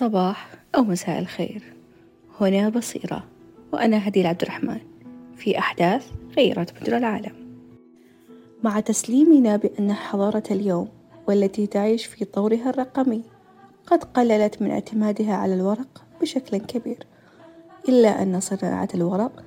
صباح 0.00 0.48
أو 0.74 0.82
مساء 0.82 1.18
الخير. 1.18 1.62
هنا 2.40 2.68
بصيرة 2.68 3.24
وأنا 3.72 4.08
هديل 4.08 4.26
عبد 4.26 4.42
الرحمن. 4.42 4.80
في 5.36 5.58
أحداث 5.58 6.10
غيرت 6.36 6.82
مجرى 6.82 6.96
العالم. 6.96 7.32
مع 8.64 8.80
تسليمنا 8.80 9.56
بأن 9.56 9.92
حضارة 9.92 10.42
اليوم 10.50 10.88
والتي 11.28 11.66
تعيش 11.66 12.06
في 12.06 12.24
طورها 12.24 12.70
الرقمي 12.70 13.22
قد 13.86 14.04
قللت 14.04 14.62
من 14.62 14.70
اعتمادها 14.70 15.34
على 15.34 15.54
الورق 15.54 16.04
بشكل 16.20 16.56
كبير 16.56 17.06
إلا 17.88 18.22
أن 18.22 18.40
صناعة 18.40 18.88
الورق 18.94 19.44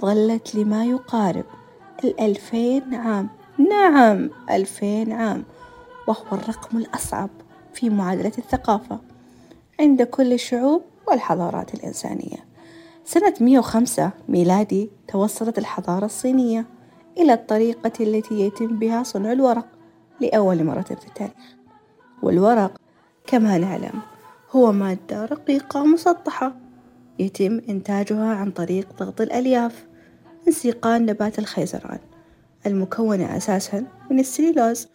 ظلت 0.00 0.54
لما 0.54 0.84
يقارب 0.84 1.44
الألفين 2.04 2.94
عام. 2.94 3.28
نعم 3.70 4.30
ألفين 4.50 5.12
عام 5.12 5.44
وهو 6.06 6.26
الرقم 6.32 6.78
الأصعب 6.78 7.30
في 7.74 7.90
معادلة 7.90 8.32
الثقافة. 8.38 9.11
عند 9.80 10.02
كل 10.02 10.32
الشعوب 10.32 10.82
والحضارات 11.08 11.74
الإنسانية. 11.74 12.44
سنة 13.04 13.34
105 13.40 14.10
ميلادي 14.28 14.90
توصلت 15.08 15.58
الحضارة 15.58 16.04
الصينية 16.04 16.66
إلى 17.18 17.32
الطريقة 17.32 17.92
التي 18.00 18.40
يتم 18.40 18.78
بها 18.78 19.02
صنع 19.02 19.32
الورق 19.32 19.66
لأول 20.20 20.64
مرة 20.64 20.82
في 20.82 21.06
التاريخ. 21.06 21.56
والورق 22.22 22.72
كما 23.26 23.58
نعلم 23.58 24.00
هو 24.50 24.72
مادة 24.72 25.24
رقيقة 25.24 25.84
مسطحة 25.84 26.56
يتم 27.18 27.60
إنتاجها 27.68 28.34
عن 28.34 28.50
طريق 28.50 28.88
ضغط 28.98 29.20
الألياف 29.20 29.86
من 30.46 30.52
سيقان 30.52 31.06
نبات 31.06 31.38
الخيزران 31.38 31.98
المكونة 32.66 33.36
أساسا 33.36 33.86
من 34.10 34.20
السليلوز 34.20 34.88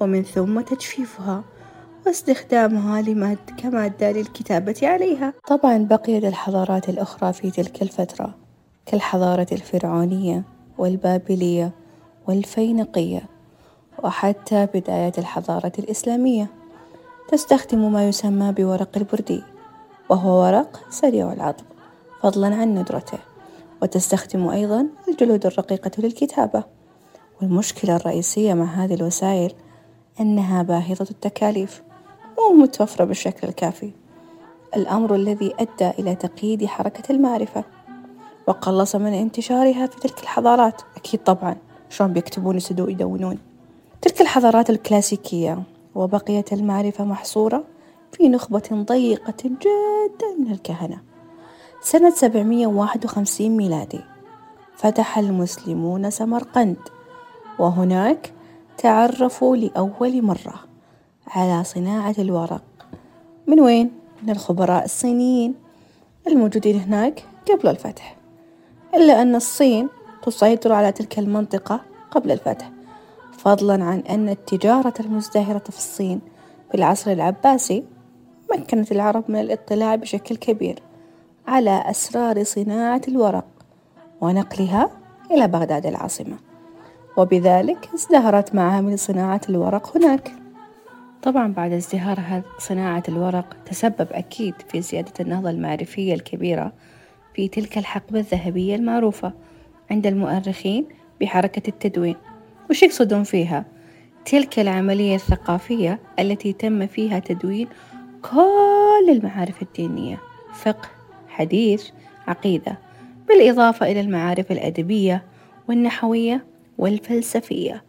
ومن 0.00 0.22
ثم 0.22 0.60
تجفيفها 0.60 1.44
واستخدامها 2.06 3.02
لماد 3.02 3.38
كمادة 3.58 4.12
للكتابة 4.12 4.74
عليها. 4.82 5.32
طبعا 5.48 5.78
بقيت 5.78 6.24
الحضارات 6.24 6.88
الأخرى 6.88 7.32
في 7.32 7.50
تلك 7.50 7.82
الفترة 7.82 8.34
كالحضارة 8.86 9.46
الفرعونية 9.52 10.44
والبابلية 10.78 11.72
والفينيقية 12.28 13.22
وحتى 14.04 14.66
بداية 14.74 15.12
الحضارة 15.18 15.72
الإسلامية. 15.78 16.50
تستخدم 17.28 17.92
ما 17.92 18.08
يسمى 18.08 18.52
بورق 18.52 18.90
البردي 18.96 19.42
وهو 20.08 20.42
ورق 20.42 20.80
سريع 20.90 21.32
العضب 21.32 21.64
فضلا 22.22 22.54
عن 22.54 22.74
ندرته. 22.74 23.18
وتستخدم 23.82 24.48
أيضا 24.48 24.86
الجلود 25.08 25.46
الرقيقة 25.46 25.90
للكتابة. 25.98 26.64
والمشكلة 27.40 27.96
الرئيسية 27.96 28.54
مع 28.54 28.64
هذه 28.64 28.94
الوسائل 28.94 29.52
أنها 30.20 30.62
باهظة 30.62 31.06
التكاليف. 31.10 31.82
مو 32.38 32.62
متوفرة 32.62 33.04
بالشكل 33.04 33.48
الكافي. 33.48 33.90
الأمر 34.76 35.14
الذي 35.14 35.54
أدى 35.58 35.90
إلى 35.98 36.14
تقييد 36.14 36.66
حركة 36.66 37.12
المعرفة 37.12 37.64
وقلص 38.46 38.96
من 38.96 39.12
انتشارها 39.12 39.86
في 39.86 40.00
تلك 40.00 40.22
الحضارات. 40.22 40.82
أكيد 40.96 41.20
طبعا 41.20 41.56
شلون 41.90 42.12
بيكتبون 42.12 42.56
يسدوا 42.56 42.90
يدونون. 42.90 43.38
تلك 44.02 44.20
الحضارات 44.20 44.70
الكلاسيكية 44.70 45.62
وبقيت 45.94 46.52
المعرفة 46.52 47.04
محصورة 47.04 47.64
في 48.12 48.28
نخبة 48.28 48.68
ضيقة 48.72 49.42
جدا 49.44 50.34
من 50.38 50.52
الكهنة. 50.52 50.98
سنة 51.82 52.10
751 52.10 53.56
ميلادي 53.56 54.00
فتح 54.76 55.18
المسلمون 55.18 56.10
سمرقند 56.10 56.76
وهناك 57.58 58.32
تعرفوا 58.78 59.56
لأول 59.56 60.22
مرة. 60.22 60.54
على 61.28 61.64
صناعة 61.64 62.14
الورق. 62.18 62.62
من 63.46 63.60
وين؟ 63.60 63.90
من 64.22 64.30
الخبراء 64.30 64.84
الصينيين 64.84 65.54
الموجودين 66.26 66.80
هناك 66.80 67.24
قبل 67.50 67.68
الفتح. 67.68 68.16
إلا 68.94 69.22
أن 69.22 69.34
الصين 69.34 69.88
تسيطر 70.22 70.72
على 70.72 70.92
تلك 70.92 71.18
المنطقة 71.18 71.80
قبل 72.10 72.32
الفتح 72.32 72.70
فضلا 73.38 73.84
عن 73.84 73.98
أن 73.98 74.28
التجارة 74.28 74.94
المزدهرة 75.00 75.62
في 75.70 75.78
الصين 75.78 76.20
في 76.70 76.74
العصر 76.74 77.12
العباسي 77.12 77.84
مكنت 78.52 78.92
العرب 78.92 79.24
من 79.28 79.40
الاطلاع 79.40 79.94
بشكل 79.94 80.36
كبير 80.36 80.82
على 81.46 81.84
أسرار 81.90 82.44
صناعة 82.44 83.00
الورق 83.08 83.46
ونقلها 84.20 84.90
إلى 85.30 85.48
بغداد 85.48 85.86
العاصمة. 85.86 86.36
وبذلك 87.16 87.90
ازدهرت 87.94 88.54
معامل 88.54 88.98
صناعة 88.98 89.40
الورق 89.48 89.96
هناك. 89.96 90.32
طبعا 91.26 91.52
بعد 91.52 91.72
ازدهار 91.72 92.42
صناعة 92.58 93.02
الورق 93.08 93.56
تسبب 93.64 94.08
أكيد 94.12 94.54
في 94.68 94.80
زيادة 94.80 95.12
النهضة 95.20 95.50
المعرفية 95.50 96.14
الكبيرة 96.14 96.72
في 97.34 97.48
تلك 97.48 97.78
الحقبة 97.78 98.18
الذهبية 98.18 98.76
المعروفة 98.76 99.32
عند 99.90 100.06
المؤرخين 100.06 100.86
بحركة 101.20 101.62
التدوين 101.68 102.16
وش 102.70 102.82
يقصدون 102.82 103.22
فيها؟ 103.22 103.64
تلك 104.24 104.58
العملية 104.58 105.14
الثقافية 105.14 106.00
التي 106.18 106.52
تم 106.52 106.86
فيها 106.86 107.18
تدوين 107.18 107.68
كل 108.22 109.08
المعارف 109.08 109.62
الدينية 109.62 110.18
فقه 110.54 110.88
حديث 111.28 111.88
عقيدة 112.28 112.78
بالإضافة 113.28 113.90
إلى 113.90 114.00
المعارف 114.00 114.52
الأدبية 114.52 115.24
والنحوية 115.68 116.44
والفلسفية 116.78 117.82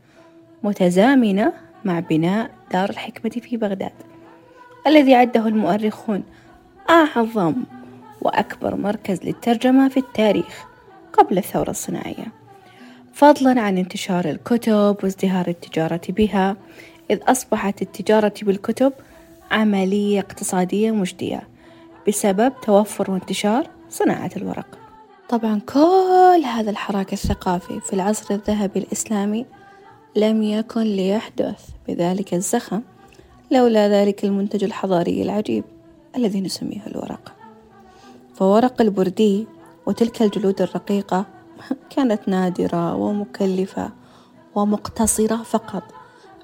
متزامنة 0.63 1.66
مع 1.85 1.99
بناء 1.99 2.49
دار 2.71 2.89
الحكمة 2.89 3.31
في 3.31 3.57
بغداد 3.57 3.93
الذي 4.87 5.15
عده 5.15 5.47
المؤرخون 5.47 6.23
أعظم 6.89 7.55
وأكبر 8.21 8.75
مركز 8.75 9.23
للترجمة 9.23 9.89
في 9.89 9.97
التاريخ 9.97 10.65
قبل 11.13 11.37
الثورة 11.37 11.69
الصناعية. 11.69 12.31
فضلا 13.13 13.61
عن 13.61 13.77
انتشار 13.77 14.25
الكتب 14.25 14.97
وازدهار 15.03 15.47
التجارة 15.47 16.01
بها 16.09 16.55
إذ 17.11 17.19
أصبحت 17.23 17.81
التجارة 17.81 18.33
بالكتب 18.41 18.93
عملية 19.51 20.19
اقتصادية 20.19 20.91
مجدية 20.91 21.41
بسبب 22.07 22.53
توفر 22.61 23.11
وانتشار 23.11 23.69
صناعة 23.89 24.31
الورق. 24.37 24.79
طبعا 25.29 25.59
كل 25.59 26.43
هذا 26.45 26.69
الحراك 26.69 27.13
الثقافي 27.13 27.79
في 27.79 27.93
العصر 27.93 28.35
الذهبي 28.35 28.79
الإسلامي 28.79 29.45
لم 30.17 30.43
يكن 30.43 30.81
ليحدث 30.81 31.69
بذلك 31.87 32.33
الزخم 32.33 32.81
لولا 33.51 33.89
ذلك 33.89 34.25
المنتج 34.25 34.63
الحضاري 34.63 35.21
العجيب 35.21 35.63
الذي 36.15 36.41
نسميه 36.41 36.87
الورق. 36.87 37.35
فورق 38.35 38.81
البردي 38.81 39.47
وتلك 39.85 40.21
الجلود 40.21 40.61
الرقيقة 40.61 41.25
كانت 41.95 42.27
نادرة 42.27 42.95
ومكلفة 42.95 43.91
ومقتصرة 44.55 45.35
فقط 45.35 45.83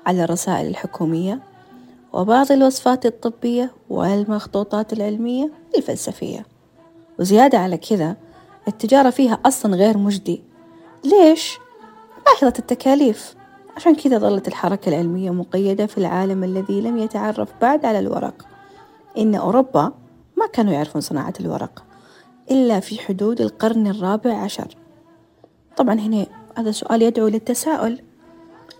على 0.05 0.23
الرسائل 0.23 0.67
الحكومية 0.67 1.39
وبعض 2.13 2.51
الوصفات 2.51 3.05
الطبية 3.05 3.71
والمخطوطات 3.89 4.93
العلمية 4.93 5.51
الفلسفية. 5.77 6.45
وزيادة 7.19 7.57
على 7.57 7.77
كذا 7.77 8.15
التجارة 8.67 9.09
فيها 9.09 9.39
أصلا 9.45 9.75
غير 9.75 9.97
مجدي. 9.97 10.43
ليش؟ 11.03 11.59
باهظة 12.25 12.53
التكاليف. 12.59 13.35
عشان 13.77 13.95
كذا 13.95 14.17
ظلت 14.17 14.47
الحركة 14.47 14.89
العلمية 14.89 15.31
مقيدة 15.31 15.85
في 15.85 15.97
العالم 15.97 16.43
الذي 16.43 16.81
لم 16.81 16.97
يتعرف 16.97 17.49
بعد 17.61 17.85
على 17.85 17.99
الورق. 17.99 18.47
إن 19.17 19.35
أوروبا 19.35 19.91
ما 20.37 20.47
كانوا 20.53 20.73
يعرفون 20.73 21.01
صناعة 21.01 21.33
الورق 21.39 21.83
إلا 22.51 22.79
في 22.79 22.99
حدود 22.99 23.41
القرن 23.41 23.87
الرابع 23.87 24.33
عشر. 24.33 24.77
طبعا 25.77 25.99
هنا 25.99 26.25
هذا 26.57 26.71
سؤال 26.71 27.01
يدعو 27.01 27.27
للتساؤل. 27.27 28.01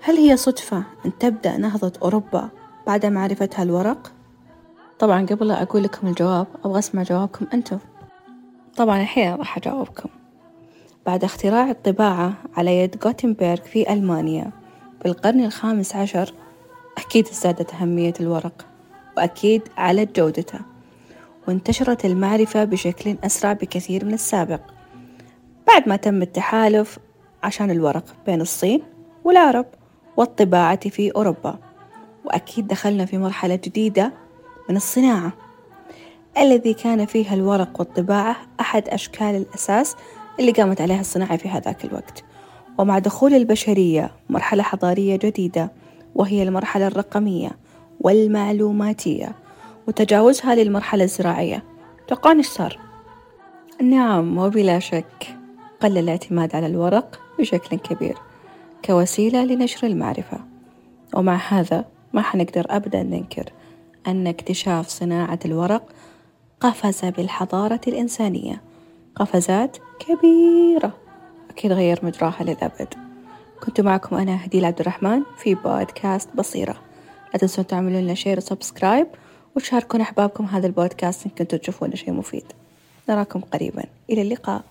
هل 0.02 0.16
هي 0.18 0.38
صدفة 0.38 0.84
أن 1.06 1.18
تبدأ 1.20 1.58
نهضة 1.58 1.94
أوروبا 2.02 2.50
بعد 2.88 3.06
معرفتها 3.06 3.64
الورق؟ 3.64 4.12
طبعا 5.00 5.26
قبل 5.26 5.48
لا 5.48 5.62
أقول 5.62 5.84
لكم 5.84 6.08
الجواب 6.08 6.48
أبغى 6.66 6.80
أسمع 6.80 7.04
جوابكم 7.04 7.46
أنتم. 7.54 7.78
طبعا 8.78 9.02
الحين 9.02 9.36
راح 9.36 9.58
أجاوبكم. 9.58 10.10
بعد 11.06 11.24
اختراع 11.24 11.70
الطباعة 11.70 12.34
على 12.58 12.78
يد 12.78 13.06
غوتنبرغ 13.06 13.56
في 13.56 13.94
ألمانيا 13.94 14.52
بالقرن 15.04 15.46
الخامس 15.46 15.96
عشر 15.96 16.34
أكيد 16.98 17.28
ازدادت 17.28 17.74
أهمية 17.74 18.14
الورق 18.20 18.66
وأكيد 19.18 19.62
علت 19.78 20.20
جودته 20.20 20.60
وانتشرت 21.48 22.06
المعرفة 22.06 22.64
بشكل 22.64 23.16
أسرع 23.24 23.54
بكثير 23.54 24.06
من 24.06 24.14
السابق. 24.14 24.60
بعد 25.68 25.90
ما 25.90 25.96
تم 25.96 26.22
التحالف 26.22 27.00
عشان 27.44 27.72
الورق 27.72 28.04
بين 28.26 28.42
الصين 28.42 28.82
والعرب 29.24 29.66
والطباعة 30.18 30.90
في 30.90 31.12
أوروبا 31.16 31.60
وأكيد 32.26 32.68
دخلنا 32.68 33.06
في 33.06 33.18
مرحلة 33.18 33.56
جديدة 33.56 34.14
من 34.70 34.76
الصناعة. 34.76 35.32
الذي 36.38 36.74
كان 36.74 37.06
فيها 37.06 37.34
الورق 37.34 37.80
والطباعة 37.80 38.36
أحد 38.60 38.90
أشكال 38.90 39.36
الأساس 39.36 39.96
اللي 40.40 40.52
قامت 40.52 40.82
عليها 40.82 41.02
الصناعة 41.02 41.38
في 41.38 41.50
هذاك 41.50 41.86
الوقت. 41.86 42.24
ومع 42.78 43.00
دخول 43.00 43.34
البشرية 43.34 44.12
مرحلة 44.30 44.64
حضارية 44.64 45.16
جديدة 45.16 45.72
وهي 46.16 46.44
المرحلة 46.44 46.88
الرقمية 46.88 47.52
والمعلوماتية 48.00 49.36
وتجاوزها 49.88 50.56
للمرحلة 50.56 51.04
الزراعية. 51.04 51.64
توقعون 52.08 52.38
إيش 52.38 52.48
صار؟ 52.48 52.80
نعم 53.82 54.38
وبلا 54.38 54.80
شك. 54.80 55.38
قل 55.82 55.98
الاعتماد 55.98 56.56
على 56.56 56.66
الورق 56.68 57.20
بشكل 57.40 57.78
كبير 57.78 58.18
كوسيلة 58.86 59.46
لنشر 59.46 59.88
المعرفة. 59.88 60.40
ومع 61.16 61.36
هذا 61.36 61.86
ما 62.14 62.22
حنقدر 62.22 62.66
أبدا 62.70 63.04
ننكر 63.04 63.50
أن 64.08 64.28
اكتشاف 64.28 64.88
صناعة 64.88 65.40
الورق 65.46 65.84
قفز 66.60 67.06
بالحضارة 67.06 67.82
الإنسانية 67.88 68.62
قفزات 69.16 69.78
كبيرة. 70.00 71.03
أكيد 71.54 71.72
غير 71.72 72.00
مجراها 72.06 72.44
للأبد. 72.44 72.88
كنت 73.64 73.82
معكم 73.82 74.16
أنا 74.16 74.46
هديل 74.46 74.66
عبد 74.66 74.80
الرحمن 74.80 75.22
في 75.38 75.56
بودكاست 75.56 76.30
بصيرة. 76.36 76.76
لا 77.34 77.40
تنسون 77.40 77.68
تعملون 77.68 78.02
لنا 78.02 78.14
share 78.14 78.38
و 78.38 78.45
subscribe 78.45 79.08
وتشاركون 79.56 80.02
أحبابكم 80.02 80.46
هذا 80.46 80.68
البودكاست 80.68 81.26
إن 81.26 81.32
كنتوا 81.38 81.58
تشوفون 81.58 81.96
شيء 81.96 82.12
مفيد. 82.12 82.44
نراكم 83.10 83.40
قريبا. 83.40 83.84
إلى 84.10 84.22
اللقاء. 84.22 84.64